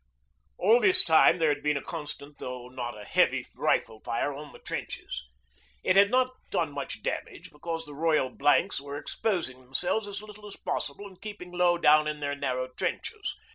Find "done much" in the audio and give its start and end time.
6.49-7.03